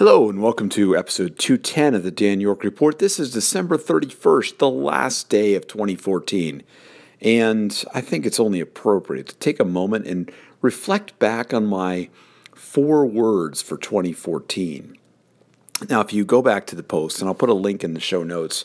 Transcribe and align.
Hello, 0.00 0.30
and 0.30 0.40
welcome 0.40 0.70
to 0.70 0.96
episode 0.96 1.38
210 1.38 1.94
of 1.94 2.04
the 2.04 2.10
Dan 2.10 2.40
York 2.40 2.64
Report. 2.64 2.98
This 2.98 3.20
is 3.20 3.34
December 3.34 3.76
31st, 3.76 4.56
the 4.56 4.70
last 4.70 5.28
day 5.28 5.54
of 5.54 5.66
2014. 5.66 6.62
And 7.20 7.84
I 7.92 8.00
think 8.00 8.24
it's 8.24 8.40
only 8.40 8.60
appropriate 8.60 9.28
to 9.28 9.34
take 9.34 9.60
a 9.60 9.64
moment 9.66 10.06
and 10.06 10.32
reflect 10.62 11.18
back 11.18 11.52
on 11.52 11.66
my 11.66 12.08
four 12.54 13.04
words 13.04 13.60
for 13.60 13.76
2014. 13.76 14.96
Now, 15.90 16.00
if 16.00 16.14
you 16.14 16.24
go 16.24 16.40
back 16.40 16.66
to 16.68 16.76
the 16.76 16.82
post, 16.82 17.20
and 17.20 17.28
I'll 17.28 17.34
put 17.34 17.50
a 17.50 17.52
link 17.52 17.84
in 17.84 17.92
the 17.92 18.00
show 18.00 18.22
notes, 18.22 18.64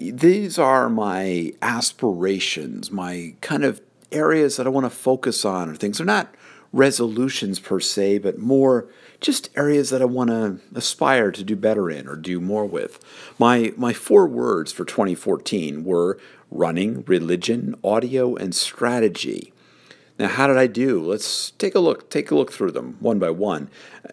these 0.00 0.58
are 0.58 0.88
my 0.88 1.52
aspirations, 1.62 2.90
my 2.90 3.36
kind 3.40 3.62
of 3.62 3.80
areas 4.10 4.56
that 4.56 4.66
I 4.66 4.70
want 4.70 4.86
to 4.86 4.90
focus 4.90 5.44
on, 5.44 5.68
or 5.68 5.76
things. 5.76 5.98
They're 5.98 6.06
not 6.06 6.34
resolutions 6.76 7.58
per 7.58 7.80
se, 7.80 8.18
but 8.18 8.38
more 8.38 8.88
just 9.20 9.48
areas 9.56 9.90
that 9.90 10.02
I 10.02 10.04
want 10.04 10.30
to 10.30 10.60
aspire 10.74 11.32
to 11.32 11.42
do 11.42 11.56
better 11.56 11.90
in 11.90 12.06
or 12.06 12.16
do 12.16 12.40
more 12.40 12.66
with. 12.66 13.02
My 13.38 13.72
my 13.76 13.92
four 13.92 14.26
words 14.26 14.72
for 14.72 14.84
2014 14.84 15.84
were 15.84 16.18
running, 16.50 17.02
religion, 17.06 17.74
audio, 17.82 18.36
and 18.36 18.54
strategy. 18.54 19.52
Now, 20.18 20.28
how 20.28 20.46
did 20.46 20.56
I 20.56 20.66
do? 20.66 21.02
Let's 21.02 21.50
take 21.52 21.74
a 21.74 21.80
look. 21.80 22.08
Take 22.08 22.30
a 22.30 22.34
look 22.34 22.50
through 22.50 22.70
them 22.70 22.96
one 23.00 23.18
by 23.18 23.30
one. 23.30 23.68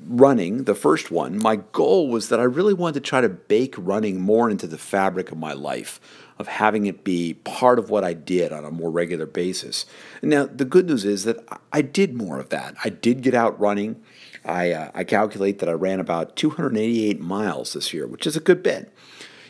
Running, 0.00 0.64
the 0.64 0.74
first 0.74 1.10
one. 1.10 1.40
My 1.40 1.56
goal 1.56 2.08
was 2.08 2.28
that 2.30 2.40
I 2.40 2.44
really 2.44 2.74
wanted 2.74 2.94
to 2.94 3.08
try 3.08 3.20
to 3.20 3.28
bake 3.28 3.74
running 3.78 4.20
more 4.20 4.50
into 4.50 4.66
the 4.66 4.78
fabric 4.78 5.30
of 5.30 5.38
my 5.38 5.52
life 5.52 6.00
of 6.36 6.48
having 6.48 6.86
it 6.86 7.04
be 7.04 7.34
part 7.34 7.78
of 7.78 7.90
what 7.90 8.02
I 8.02 8.12
did 8.12 8.52
on 8.52 8.64
a 8.64 8.70
more 8.70 8.90
regular 8.90 9.26
basis. 9.26 9.86
Now, 10.20 10.46
the 10.46 10.64
good 10.64 10.86
news 10.86 11.04
is 11.04 11.24
that 11.24 11.44
I 11.72 11.80
did 11.82 12.14
more 12.14 12.40
of 12.40 12.48
that. 12.48 12.74
I 12.82 12.88
did 12.88 13.22
get 13.22 13.34
out 13.34 13.58
running. 13.60 14.02
I, 14.44 14.72
uh, 14.72 14.90
I 14.94 15.04
calculate 15.04 15.60
that 15.60 15.68
I 15.68 15.72
ran 15.72 16.00
about 16.00 16.34
288 16.34 17.20
miles 17.20 17.72
this 17.72 17.94
year, 17.94 18.06
which 18.06 18.26
is 18.26 18.36
a 18.36 18.40
good 18.40 18.62
bit. 18.64 18.92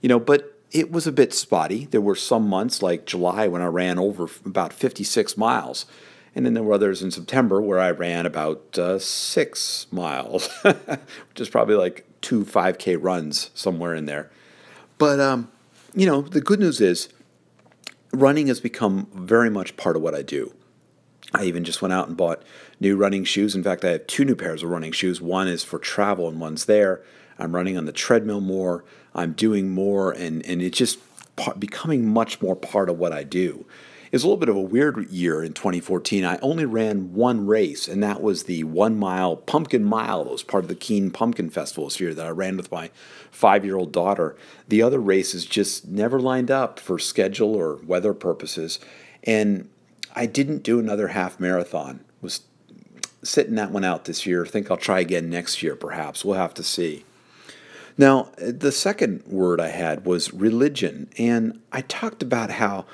You 0.00 0.08
know, 0.08 0.18
but 0.18 0.58
it 0.72 0.90
was 0.90 1.06
a 1.06 1.12
bit 1.12 1.34
spotty. 1.34 1.84
There 1.84 2.00
were 2.00 2.14
some 2.14 2.48
months 2.48 2.82
like 2.82 3.04
July 3.04 3.46
when 3.46 3.60
I 3.60 3.66
ran 3.66 3.98
over 3.98 4.28
about 4.46 4.72
56 4.72 5.36
miles. 5.36 5.84
And 6.34 6.46
then 6.46 6.54
there 6.54 6.62
were 6.62 6.74
others 6.74 7.02
in 7.02 7.10
September 7.10 7.60
where 7.60 7.80
I 7.80 7.90
ran 7.90 8.24
about 8.24 8.78
uh, 8.78 8.98
six 8.98 9.86
miles, 9.90 10.48
which 10.62 11.40
is 11.40 11.48
probably 11.48 11.74
like 11.74 12.06
two 12.20 12.44
5K 12.44 12.96
runs 13.00 13.50
somewhere 13.54 13.94
in 13.94 14.06
there. 14.06 14.30
But 14.98 15.18
um, 15.18 15.50
you 15.94 16.06
know, 16.06 16.20
the 16.20 16.40
good 16.40 16.60
news 16.60 16.80
is 16.80 17.08
running 18.12 18.46
has 18.46 18.60
become 18.60 19.08
very 19.14 19.50
much 19.50 19.76
part 19.76 19.96
of 19.96 20.02
what 20.02 20.14
I 20.14 20.22
do. 20.22 20.54
I 21.32 21.44
even 21.44 21.64
just 21.64 21.80
went 21.80 21.92
out 21.92 22.08
and 22.08 22.16
bought 22.16 22.42
new 22.80 22.96
running 22.96 23.24
shoes. 23.24 23.54
In 23.54 23.62
fact, 23.62 23.84
I 23.84 23.90
have 23.90 24.06
two 24.06 24.24
new 24.24 24.34
pairs 24.34 24.62
of 24.62 24.70
running 24.70 24.92
shoes. 24.92 25.20
One 25.20 25.46
is 25.48 25.62
for 25.62 25.78
travel 25.78 26.28
and 26.28 26.40
one's 26.40 26.64
there. 26.64 27.02
I'm 27.38 27.54
running 27.54 27.76
on 27.76 27.84
the 27.84 27.92
treadmill 27.92 28.40
more. 28.40 28.84
I'm 29.14 29.32
doing 29.32 29.70
more, 29.70 30.12
and, 30.12 30.44
and 30.44 30.60
it's 30.60 30.76
just 30.76 30.98
becoming 31.58 32.06
much 32.06 32.42
more 32.42 32.54
part 32.54 32.88
of 32.88 32.98
what 32.98 33.12
I 33.12 33.24
do. 33.24 33.64
It's 34.12 34.24
a 34.24 34.26
little 34.26 34.40
bit 34.40 34.48
of 34.48 34.56
a 34.56 34.60
weird 34.60 35.08
year 35.10 35.42
in 35.44 35.52
2014. 35.52 36.24
I 36.24 36.38
only 36.38 36.64
ran 36.64 37.14
one 37.14 37.46
race, 37.46 37.86
and 37.86 38.02
that 38.02 38.20
was 38.20 38.44
the 38.44 38.64
one 38.64 38.98
mile 38.98 39.36
pumpkin 39.36 39.84
mile. 39.84 40.24
That 40.24 40.32
was 40.32 40.42
part 40.42 40.64
of 40.64 40.68
the 40.68 40.74
Keene 40.74 41.12
Pumpkin 41.12 41.48
Festival 41.48 41.84
this 41.84 42.00
year 42.00 42.12
that 42.14 42.26
I 42.26 42.30
ran 42.30 42.56
with 42.56 42.72
my 42.72 42.90
five 43.30 43.64
year 43.64 43.76
old 43.76 43.92
daughter. 43.92 44.36
The 44.66 44.82
other 44.82 44.98
races 44.98 45.46
just 45.46 45.86
never 45.86 46.18
lined 46.18 46.50
up 46.50 46.80
for 46.80 46.98
schedule 46.98 47.54
or 47.54 47.76
weather 47.76 48.12
purposes. 48.12 48.80
And 49.22 49.68
I 50.16 50.26
didn't 50.26 50.64
do 50.64 50.80
another 50.80 51.08
half 51.08 51.38
marathon. 51.38 52.00
Was 52.20 52.40
sitting 53.22 53.54
that 53.54 53.70
one 53.70 53.84
out 53.84 54.06
this 54.06 54.26
year. 54.26 54.44
think 54.44 54.70
I'll 54.70 54.76
try 54.76 54.98
again 54.98 55.30
next 55.30 55.62
year, 55.62 55.76
perhaps. 55.76 56.24
We'll 56.24 56.36
have 56.36 56.54
to 56.54 56.64
see. 56.64 57.04
Now, 57.96 58.32
the 58.38 58.72
second 58.72 59.24
word 59.26 59.60
I 59.60 59.68
had 59.68 60.06
was 60.06 60.32
religion, 60.32 61.10
and 61.18 61.60
I 61.70 61.82
talked 61.82 62.22
about 62.22 62.52
how 62.52 62.86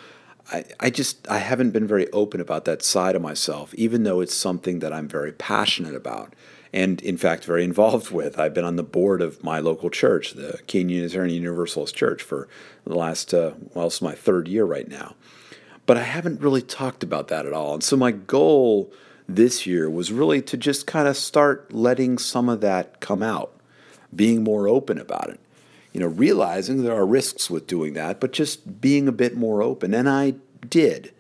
I, 0.52 0.64
I 0.78 0.90
just 0.90 1.28
I 1.28 1.38
haven't 1.38 1.70
been 1.70 1.86
very 1.86 2.10
open 2.12 2.40
about 2.40 2.64
that 2.66 2.82
side 2.82 3.16
of 3.16 3.22
myself, 3.22 3.74
even 3.74 4.04
though 4.04 4.20
it's 4.20 4.34
something 4.34 4.78
that 4.78 4.92
I'm 4.92 5.08
very 5.08 5.32
passionate 5.32 5.94
about 5.94 6.34
and 6.72 7.00
in 7.02 7.16
fact 7.16 7.44
very 7.44 7.64
involved 7.64 8.10
with. 8.10 8.38
I've 8.38 8.54
been 8.54 8.64
on 8.64 8.76
the 8.76 8.82
board 8.82 9.22
of 9.22 9.42
my 9.42 9.58
local 9.58 9.90
church, 9.90 10.32
the 10.32 10.60
Keene 10.66 10.88
Unitarian 10.88 11.34
Universalist 11.34 11.94
Church, 11.94 12.22
for 12.22 12.48
the 12.84 12.94
last 12.94 13.34
uh, 13.34 13.52
well, 13.74 13.88
it's 13.88 14.02
my 14.02 14.14
third 14.14 14.46
year 14.46 14.64
right 14.64 14.88
now. 14.88 15.14
But 15.84 15.96
I 15.96 16.02
haven't 16.02 16.40
really 16.40 16.62
talked 16.62 17.02
about 17.02 17.28
that 17.28 17.46
at 17.46 17.52
all. 17.52 17.74
And 17.74 17.82
so 17.82 17.96
my 17.96 18.10
goal 18.10 18.92
this 19.28 19.66
year 19.66 19.88
was 19.90 20.12
really 20.12 20.42
to 20.42 20.56
just 20.56 20.86
kind 20.86 21.08
of 21.08 21.16
start 21.16 21.72
letting 21.72 22.18
some 22.18 22.48
of 22.48 22.60
that 22.60 23.00
come 23.00 23.22
out, 23.22 23.52
being 24.14 24.44
more 24.44 24.68
open 24.68 24.98
about 24.98 25.30
it 25.30 25.40
you 25.96 26.00
know, 26.00 26.08
realizing 26.08 26.82
there 26.82 26.94
are 26.94 27.06
risks 27.06 27.48
with 27.48 27.66
doing 27.66 27.94
that, 27.94 28.20
but 28.20 28.30
just 28.30 28.82
being 28.82 29.08
a 29.08 29.12
bit 29.12 29.34
more 29.34 29.62
open. 29.62 29.94
And 29.94 30.06
I 30.10 30.34
did. 30.68 31.12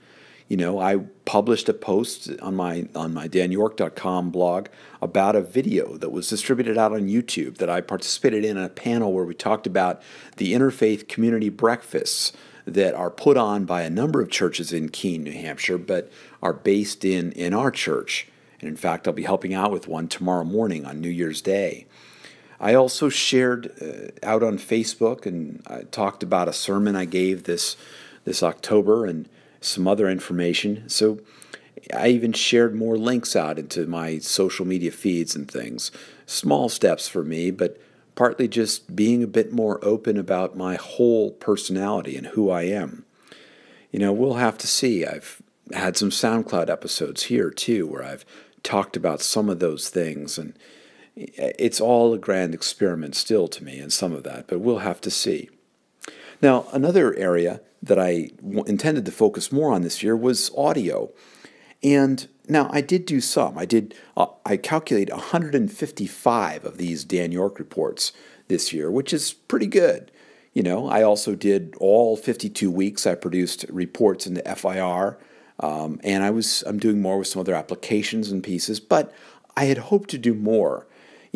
You 0.48 0.56
know, 0.56 0.78
I 0.78 0.98
published 1.24 1.68
a 1.68 1.74
post 1.74 2.30
on 2.40 2.54
my 2.54 2.88
on 2.94 3.12
my 3.12 3.26
danyork.com 3.26 4.30
blog 4.30 4.68
about 5.02 5.34
a 5.34 5.40
video 5.40 5.96
that 5.96 6.10
was 6.10 6.28
distributed 6.28 6.78
out 6.78 6.92
on 6.92 7.08
YouTube 7.08 7.56
that 7.58 7.68
I 7.68 7.80
participated 7.80 8.44
in 8.44 8.56
a 8.56 8.68
panel 8.68 9.12
where 9.12 9.24
we 9.24 9.34
talked 9.34 9.66
about 9.66 10.00
the 10.36 10.52
interfaith 10.52 11.08
community 11.08 11.48
breakfasts 11.48 12.32
that 12.64 12.94
are 12.94 13.10
put 13.10 13.36
on 13.36 13.64
by 13.64 13.82
a 13.82 13.90
number 13.90 14.20
of 14.20 14.30
churches 14.30 14.72
in 14.72 14.88
Keene, 14.88 15.24
New 15.24 15.32
Hampshire, 15.32 15.78
but 15.78 16.12
are 16.42 16.52
based 16.52 17.04
in 17.04 17.32
in 17.32 17.52
our 17.52 17.72
church. 17.72 18.28
And 18.60 18.68
in 18.68 18.76
fact, 18.76 19.08
I'll 19.08 19.14
be 19.14 19.24
helping 19.24 19.52
out 19.52 19.72
with 19.72 19.88
one 19.88 20.06
tomorrow 20.06 20.44
morning 20.44 20.84
on 20.86 21.00
New 21.00 21.10
Year's 21.10 21.42
Day. 21.42 21.86
I 22.58 22.74
also 22.74 23.08
shared 23.08 23.72
uh, 23.82 24.26
out 24.26 24.42
on 24.42 24.58
Facebook 24.58 25.26
and 25.26 25.62
I 25.66 25.82
talked 25.82 26.22
about 26.22 26.48
a 26.48 26.52
sermon 26.52 26.96
I 26.96 27.04
gave 27.04 27.44
this 27.44 27.76
this 28.26 28.42
October 28.42 29.06
and 29.06 29.26
some 29.62 29.88
other 29.88 30.10
information. 30.10 30.86
So 30.88 31.20
I 31.96 32.08
even 32.08 32.34
shared 32.34 32.74
more 32.74 32.98
links 32.98 33.34
out 33.34 33.58
into 33.58 33.86
my 33.86 34.18
social 34.18 34.66
media 34.66 34.90
feeds 34.90 35.34
and 35.34 35.50
things. 35.50 35.90
Small 36.26 36.68
steps 36.68 37.08
for 37.08 37.24
me, 37.24 37.50
but 37.50 37.80
partly 38.14 38.48
just 38.48 38.94
being 38.94 39.22
a 39.22 39.28
bit 39.28 39.52
more 39.52 39.82
open 39.82 40.18
about 40.18 40.56
my 40.56 40.74
whole 40.74 41.30
personality 41.30 42.16
and 42.16 42.28
who 42.28 42.50
I 42.50 42.62
am. 42.62 43.06
You 43.90 44.00
know, 44.00 44.12
we'll 44.12 44.34
have 44.34 44.58
to 44.58 44.66
see. 44.66 45.06
I've 45.06 45.40
had 45.72 45.96
some 45.96 46.10
SoundCloud 46.10 46.68
episodes 46.68 47.24
here 47.24 47.50
too 47.50 47.86
where 47.86 48.04
I've 48.04 48.26
talked 48.62 48.96
about 48.96 49.22
some 49.22 49.48
of 49.48 49.60
those 49.60 49.88
things 49.88 50.36
and 50.36 50.58
it's 51.16 51.80
all 51.80 52.12
a 52.12 52.18
grand 52.18 52.52
experiment 52.52 53.14
still 53.14 53.48
to 53.48 53.64
me, 53.64 53.78
and 53.78 53.90
some 53.90 54.12
of 54.12 54.22
that, 54.24 54.46
but 54.46 54.60
we'll 54.60 54.80
have 54.80 55.00
to 55.00 55.10
see. 55.10 55.48
Now, 56.42 56.66
another 56.72 57.14
area 57.14 57.60
that 57.82 57.98
I 57.98 58.30
w- 58.42 58.64
intended 58.64 59.04
to 59.06 59.12
focus 59.12 59.52
more 59.52 59.72
on 59.72 59.82
this 59.82 60.02
year 60.02 60.16
was 60.16 60.50
audio. 60.56 61.10
And 61.82 62.28
now 62.48 62.68
I 62.72 62.80
did 62.80 63.06
do 63.06 63.20
some. 63.20 63.58
I 63.58 63.64
did. 63.64 63.94
Uh, 64.16 64.26
I 64.44 64.56
calculate 64.56 65.10
155 65.10 66.64
of 66.64 66.78
these 66.78 67.04
Dan 67.04 67.32
York 67.32 67.58
reports 67.58 68.12
this 68.48 68.72
year, 68.72 68.90
which 68.90 69.12
is 69.12 69.32
pretty 69.32 69.66
good. 69.66 70.10
You 70.52 70.62
know, 70.62 70.88
I 70.88 71.02
also 71.02 71.34
did 71.34 71.74
all 71.78 72.16
52 72.16 72.70
weeks. 72.70 73.06
I 73.06 73.14
produced 73.14 73.66
reports 73.68 74.26
in 74.26 74.34
the 74.34 74.42
FIR, 74.56 75.18
um, 75.60 76.00
and 76.02 76.24
I 76.24 76.30
was 76.30 76.64
I'm 76.66 76.78
doing 76.78 77.02
more 77.02 77.18
with 77.18 77.28
some 77.28 77.40
other 77.40 77.54
applications 77.54 78.30
and 78.30 78.42
pieces. 78.42 78.80
But 78.80 79.12
I 79.56 79.64
had 79.64 79.78
hoped 79.78 80.10
to 80.10 80.18
do 80.18 80.34
more 80.34 80.86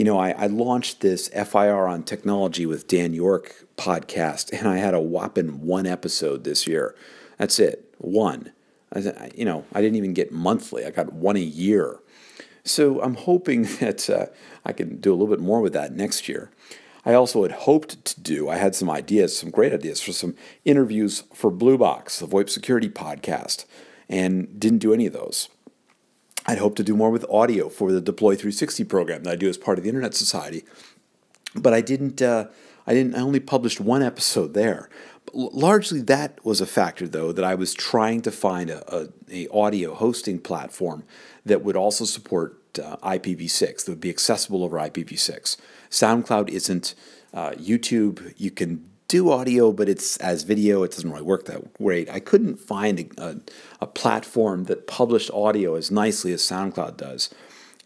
you 0.01 0.05
know, 0.05 0.19
I, 0.19 0.31
I, 0.31 0.47
launched 0.47 1.03
this 1.03 1.29
FIR 1.29 1.87
on 1.87 2.05
technology 2.05 2.65
with 2.65 2.89
Dan 2.89 3.13
York 3.13 3.67
podcast, 3.77 4.51
and 4.51 4.67
I 4.67 4.79
had 4.79 4.95
a 4.95 4.99
whopping 4.99 5.61
one 5.61 5.85
episode 5.85 6.43
this 6.43 6.67
year. 6.67 6.97
That's 7.37 7.59
it, 7.59 7.95
one. 7.99 8.53
I, 8.95 9.31
you 9.35 9.45
know, 9.45 9.67
I 9.75 9.83
didn't 9.83 9.97
even 9.97 10.15
get 10.15 10.33
monthly. 10.33 10.87
I 10.87 10.91
got 10.91 11.13
one 11.13 11.37
a 11.37 11.41
year. 11.41 12.01
So 12.65 13.03
I'm 13.03 13.15
hoping 13.15 13.65
that 13.81 14.09
uh, 14.09 14.27
I 14.65 14.73
can 14.73 15.03
do 15.03 15.11
a 15.11 15.17
little 15.17 15.27
bit 15.27 15.39
more 15.39 15.61
with 15.61 15.75
that 15.75 15.93
next 15.93 16.31
year. 16.31 16.51
I 17.05 17.13
also 17.13 17.43
had 17.43 17.53
hoped 17.53 18.03
to 18.07 18.21
do, 18.23 18.49
I 18.49 18.57
had 18.57 18.75
some 18.75 18.89
ideas, 18.89 19.37
some 19.37 19.51
great 19.51 19.75
ideas 19.75 20.01
for 20.01 20.13
some 20.13 20.35
interviews 20.65 21.25
for 21.35 21.51
Blue 21.51 21.77
Box, 21.77 22.21
the 22.21 22.27
VoIP 22.27 22.49
security 22.49 22.89
podcast, 22.89 23.67
and 24.09 24.59
didn't 24.59 24.79
do 24.79 24.95
any 24.95 25.05
of 25.05 25.13
those. 25.13 25.51
I'd 26.51 26.59
hope 26.59 26.75
to 26.77 26.83
do 26.83 26.97
more 26.97 27.11
with 27.11 27.25
audio 27.31 27.69
for 27.69 27.93
the 27.93 28.01
Deploy 28.01 28.35
360 28.35 28.83
program 28.85 29.23
that 29.23 29.31
I 29.31 29.37
do 29.37 29.49
as 29.49 29.57
part 29.57 29.79
of 29.79 29.85
the 29.85 29.89
Internet 29.89 30.15
Society. 30.15 30.65
But 31.55 31.73
I 31.73 31.81
didn't. 31.81 32.21
Uh, 32.21 32.47
I 32.89 32.93
didn't. 32.93 33.15
I 33.15 33.21
only 33.21 33.39
published 33.39 33.81
one 33.81 34.03
episode 34.03 34.53
there. 34.53 34.91
But 35.27 35.37
largely, 35.37 36.01
that 36.01 36.45
was 36.45 36.61
a 36.61 36.67
factor, 36.67 37.07
though, 37.07 37.31
that 37.31 37.45
I 37.45 37.55
was 37.55 37.73
trying 37.73 38.23
to 38.23 38.33
find 38.33 38.69
a, 38.69 38.83
a, 38.93 39.09
a 39.31 39.49
audio 39.53 39.95
hosting 39.95 40.41
platform 40.41 41.05
that 41.47 41.63
would 41.63 41.77
also 41.77 42.05
support 42.05 42.81
uh, 42.81 42.97
IPv6 42.97 43.85
that 43.85 43.93
would 43.93 44.01
be 44.01 44.11
accessible 44.11 44.65
over 44.65 44.77
IPv6. 44.77 45.57
SoundCloud 45.89 46.49
isn't. 46.49 46.97
Uh, 47.33 47.51
YouTube, 47.53 48.35
you 48.39 48.51
can 48.51 48.91
do 49.11 49.31
audio, 49.31 49.73
but 49.73 49.89
it's 49.89 50.17
as 50.19 50.45
video, 50.45 50.85
it 50.85 50.93
doesn't 50.93 51.11
really 51.11 51.25
work 51.25 51.47
that 51.47 51.75
great. 51.75 52.09
I 52.09 52.21
couldn't 52.21 52.61
find 52.61 53.13
a, 53.19 53.23
a, 53.23 53.37
a 53.81 53.87
platform 53.87 54.65
that 54.65 54.87
published 54.87 55.33
audio 55.33 55.75
as 55.75 55.91
nicely 55.91 56.33
as 56.33 56.43
SoundCloud 56.43 56.97
does. 56.97 57.29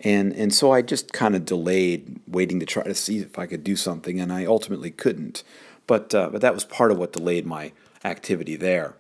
And, 0.01 0.35
and 0.35 0.55
so 0.55 0.71
I 0.71 0.83
just 0.83 1.15
kind 1.15 1.35
of 1.35 1.47
delayed 1.47 2.21
waiting 2.29 2.61
to 2.61 2.67
try 2.67 2.83
to 2.83 2.95
see 2.95 3.21
if 3.21 3.39
I 3.39 3.47
could 3.47 3.65
do 3.65 3.75
something, 3.75 4.21
and 4.21 4.31
I 4.31 4.45
ultimately 4.45 4.91
couldn't. 4.91 5.43
But, 5.87 6.15
uh, 6.15 6.29
but 6.29 6.43
that 6.43 6.53
was 6.53 6.65
part 6.65 6.91
of 6.91 6.99
what 6.99 7.15
delayed 7.15 7.47
my 7.47 7.73
activity 8.05 8.55
there. 8.55 8.95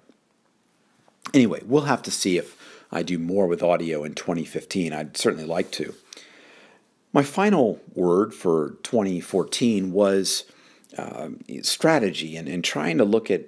Anyway, 1.34 1.60
we'll 1.66 1.82
have 1.82 2.02
to 2.04 2.10
see 2.10 2.38
if 2.38 2.56
I 2.90 3.02
do 3.02 3.18
more 3.18 3.46
with 3.46 3.62
audio 3.62 4.02
in 4.02 4.14
2015. 4.14 4.94
I'd 4.94 5.16
certainly 5.16 5.46
like 5.46 5.70
to. 5.72 5.94
My 7.12 7.22
final 7.22 7.80
word 7.94 8.32
for 8.32 8.76
2014 8.82 9.92
was 9.92 10.44
uh, 10.96 11.28
strategy 11.62 12.36
and, 12.36 12.48
and 12.48 12.64
trying 12.64 12.98
to 12.98 13.04
look 13.04 13.30
at 13.30 13.42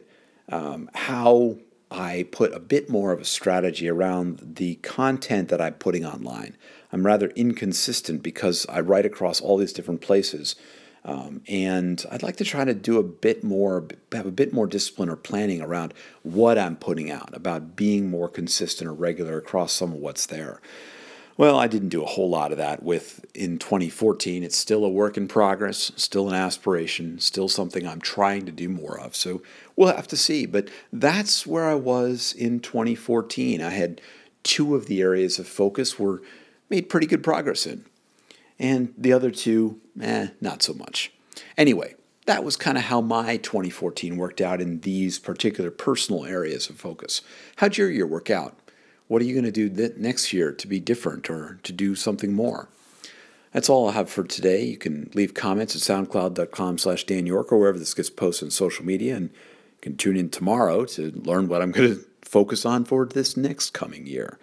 um, 0.48 0.90
how 0.94 1.56
I 1.90 2.26
put 2.32 2.52
a 2.52 2.60
bit 2.60 2.90
more 2.90 3.12
of 3.12 3.20
a 3.20 3.24
strategy 3.24 3.88
around 3.88 4.54
the 4.56 4.76
content 4.76 5.48
that 5.48 5.60
I'm 5.60 5.74
putting 5.74 6.04
online. 6.04 6.56
I'm 6.92 7.06
rather 7.06 7.28
inconsistent 7.28 8.22
because 8.22 8.66
I 8.68 8.80
write 8.80 9.06
across 9.06 9.40
all 9.40 9.56
these 9.56 9.72
different 9.72 10.00
places. 10.00 10.56
Um, 11.04 11.42
and 11.46 12.04
I'd 12.10 12.24
like 12.24 12.36
to 12.38 12.44
try 12.44 12.64
to 12.64 12.74
do 12.74 12.98
a 12.98 13.04
bit 13.04 13.44
more, 13.44 13.86
have 14.10 14.26
a 14.26 14.32
bit 14.32 14.52
more 14.52 14.66
discipline 14.66 15.08
or 15.08 15.14
planning 15.14 15.60
around 15.60 15.94
what 16.24 16.58
I'm 16.58 16.74
putting 16.74 17.12
out, 17.12 17.32
about 17.32 17.76
being 17.76 18.10
more 18.10 18.28
consistent 18.28 18.90
or 18.90 18.92
regular 18.92 19.38
across 19.38 19.72
some 19.72 19.92
of 19.92 19.98
what's 19.98 20.26
there. 20.26 20.60
Well, 21.38 21.58
I 21.58 21.66
didn't 21.66 21.90
do 21.90 22.02
a 22.02 22.06
whole 22.06 22.30
lot 22.30 22.50
of 22.50 22.58
that 22.58 22.82
with 22.82 23.24
in 23.34 23.58
2014. 23.58 24.42
It's 24.42 24.56
still 24.56 24.84
a 24.84 24.88
work 24.88 25.18
in 25.18 25.28
progress, 25.28 25.92
still 25.96 26.28
an 26.28 26.34
aspiration, 26.34 27.18
still 27.18 27.48
something 27.48 27.86
I'm 27.86 28.00
trying 28.00 28.46
to 28.46 28.52
do 28.52 28.70
more 28.70 28.98
of. 28.98 29.14
So 29.14 29.42
we'll 29.76 29.94
have 29.94 30.08
to 30.08 30.16
see. 30.16 30.46
But 30.46 30.70
that's 30.92 31.46
where 31.46 31.68
I 31.68 31.74
was 31.74 32.32
in 32.32 32.60
2014. 32.60 33.60
I 33.60 33.70
had 33.70 34.00
two 34.44 34.74
of 34.74 34.86
the 34.86 35.02
areas 35.02 35.38
of 35.38 35.46
focus 35.46 35.98
were 35.98 36.22
made 36.70 36.88
pretty 36.88 37.06
good 37.06 37.22
progress 37.22 37.66
in 37.66 37.84
and 38.58 38.94
the 38.96 39.12
other 39.12 39.30
two, 39.30 39.80
eh, 40.00 40.28
not 40.40 40.62
so 40.62 40.72
much. 40.72 41.12
Anyway, 41.56 41.94
that 42.26 42.44
was 42.44 42.56
kind 42.56 42.78
of 42.78 42.84
how 42.84 43.00
my 43.00 43.36
2014 43.36 44.16
worked 44.16 44.40
out 44.40 44.60
in 44.60 44.80
these 44.80 45.18
particular 45.18 45.70
personal 45.70 46.24
areas 46.24 46.68
of 46.68 46.76
focus. 46.76 47.22
How'd 47.56 47.76
your 47.76 47.90
year 47.90 48.06
work 48.06 48.30
out? 48.30 48.58
What 49.08 49.22
are 49.22 49.24
you 49.24 49.34
going 49.34 49.52
to 49.52 49.68
do 49.68 49.92
next 49.96 50.32
year 50.32 50.52
to 50.52 50.66
be 50.66 50.80
different 50.80 51.30
or 51.30 51.58
to 51.62 51.72
do 51.72 51.94
something 51.94 52.32
more? 52.32 52.68
That's 53.52 53.70
all 53.70 53.88
I 53.88 53.92
have 53.92 54.10
for 54.10 54.24
today. 54.24 54.64
You 54.64 54.76
can 54.76 55.10
leave 55.14 55.32
comments 55.32 55.74
at 55.74 55.82
soundcloud.com 55.82 56.78
slash 56.78 57.04
Dan 57.04 57.24
York 57.24 57.52
or 57.52 57.58
wherever 57.58 57.78
this 57.78 57.94
gets 57.94 58.10
posted 58.10 58.46
on 58.46 58.50
social 58.50 58.84
media. 58.84 59.16
And 59.16 59.30
you 59.30 59.80
can 59.80 59.96
tune 59.96 60.16
in 60.16 60.28
tomorrow 60.28 60.84
to 60.86 61.10
learn 61.12 61.48
what 61.48 61.62
I'm 61.62 61.70
going 61.70 61.94
to 61.94 62.04
focus 62.22 62.66
on 62.66 62.84
for 62.84 63.06
this 63.06 63.36
next 63.36 63.70
coming 63.70 64.06
year. 64.06 64.38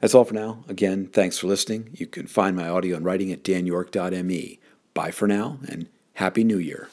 That's 0.00 0.14
all 0.14 0.24
for 0.24 0.34
now. 0.34 0.64
Again, 0.68 1.06
thanks 1.06 1.38
for 1.38 1.48
listening. 1.48 1.90
You 1.92 2.06
can 2.06 2.26
find 2.26 2.56
my 2.56 2.68
audio 2.68 2.96
and 2.96 3.04
writing 3.04 3.32
at 3.32 3.42
danyork.me. 3.42 4.60
Bye 4.94 5.10
for 5.10 5.26
now, 5.26 5.58
and 5.68 5.88
Happy 6.14 6.44
New 6.44 6.58
Year. 6.58 6.88